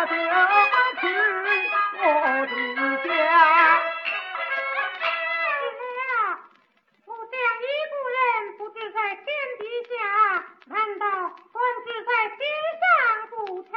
[0.00, 0.16] 我的
[3.04, 3.12] 家？
[7.04, 8.18] 我这样一个人
[8.56, 9.26] 不知在天
[9.58, 9.92] 底下，
[10.64, 11.04] 难道
[12.06, 12.40] 在天
[12.80, 12.82] 上
[13.28, 13.70] 不成？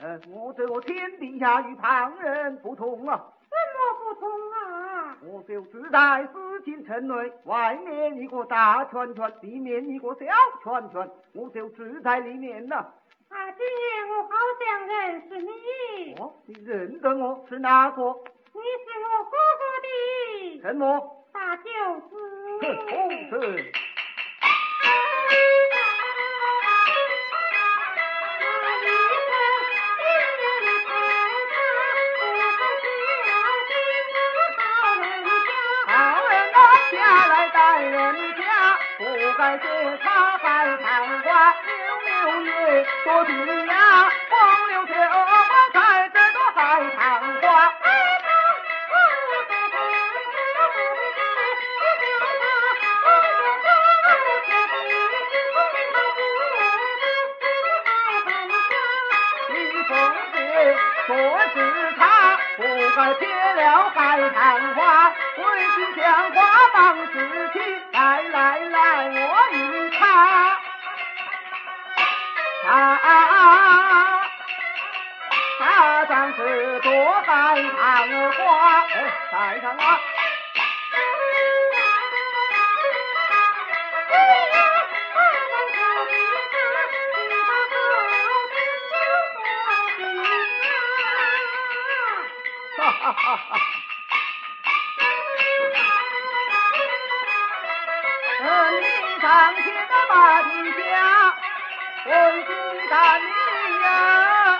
[0.00, 3.24] 呃，我这天底下与旁人不同啊。
[3.48, 5.16] 怎么不同啊？
[5.22, 10.26] 我就住在紫禁城内，外面一个大圈圈，里面一个小
[10.64, 12.76] 圈圈，我就住在里面了。
[12.78, 12.92] 啊，
[13.30, 14.94] 今夜我好像认
[15.28, 16.14] 识你。
[16.18, 18.02] 哦，你认得我是哪个？
[18.52, 19.86] 你是我哥哥的
[20.62, 20.82] 什么？
[21.32, 21.62] 大舅
[22.08, 22.16] 子。
[22.60, 22.96] 哼，哦
[23.30, 23.72] 是。
[35.86, 35.92] 好
[36.28, 36.56] 人啊，
[36.90, 36.96] 下
[37.28, 37.94] 来待人
[38.36, 39.04] 家，不
[39.38, 39.64] 该借
[39.98, 40.84] 茶海棠
[41.22, 41.28] 花，
[42.20, 43.32] 六月多地
[43.66, 44.92] 呀，光溜秋
[45.72, 46.58] 开这朵海
[46.96, 47.00] 棠
[47.40, 47.72] 花。
[59.48, 59.90] 李凤
[60.34, 60.36] 姐
[61.06, 61.08] 说
[61.54, 61.56] 是
[61.96, 62.02] 他
[62.56, 62.62] 不
[62.96, 63.22] 该撇
[63.54, 63.96] 了海
[64.30, 65.42] 棠花，为
[65.76, 66.36] 君将花
[66.72, 66.76] 放
[67.06, 67.56] 事情，
[67.92, 68.76] 来来来，
[69.08, 69.16] 我
[69.52, 69.87] 与
[77.28, 78.96] 是朵海棠花，哎，
[79.30, 80.00] 海棠花。
[92.78, 93.60] 哈哈哈哈！
[98.40, 98.86] 呃，你
[99.20, 100.48] 上前的马蹄
[100.80, 101.34] 下，
[102.06, 102.10] 为
[102.46, 102.50] 君
[102.88, 103.26] 干你
[103.82, 104.57] 呀，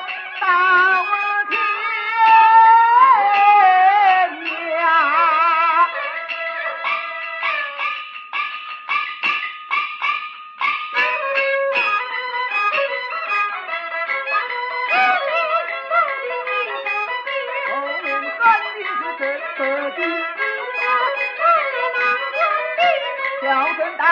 [23.48, 24.04] 小声大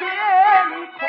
[0.00, 0.04] 姐，
[0.74, 1.06] 你快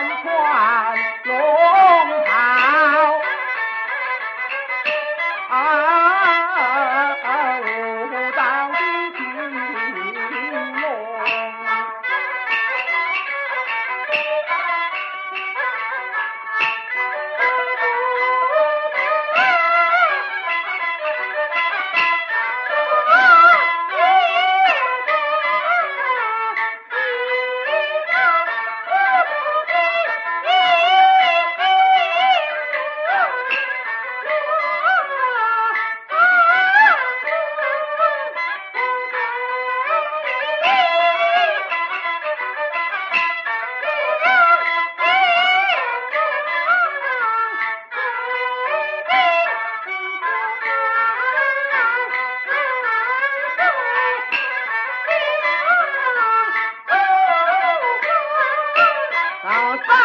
[0.00, 0.99] 安穿
[59.78, 59.99] South.